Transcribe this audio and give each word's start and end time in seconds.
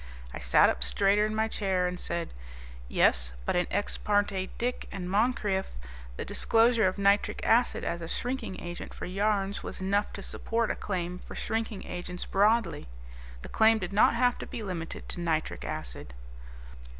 I 0.33 0.39
sat 0.39 0.67
up 0.67 0.83
straighter 0.83 1.27
in 1.27 1.35
my 1.35 1.47
chair 1.47 1.85
and 1.85 1.99
said, 1.99 2.33
"Yes, 2.87 3.33
but 3.45 3.55
in 3.55 3.67
Ex 3.69 3.97
parte 3.99 4.49
Dicke 4.57 4.87
and 4.91 5.07
Moncrieff 5.07 5.77
the 6.17 6.25
disclosure 6.25 6.87
of 6.87 6.97
nitric 6.97 7.45
acid 7.45 7.83
as 7.83 8.01
a 8.01 8.07
shrinking 8.07 8.59
agent 8.59 8.95
for 8.95 9.05
yarns 9.05 9.61
was 9.61 9.79
enough 9.79 10.11
to 10.13 10.23
support 10.23 10.71
a 10.71 10.75
claim 10.75 11.19
for 11.19 11.35
shrinking 11.35 11.85
agents 11.85 12.25
broadly; 12.25 12.87
the 13.43 13.49
claim 13.49 13.77
did 13.77 13.93
not 13.93 14.15
have 14.15 14.39
to 14.39 14.47
be 14.47 14.63
limited 14.63 15.07
to 15.09 15.21
nitric 15.21 15.63
acid." 15.63 16.15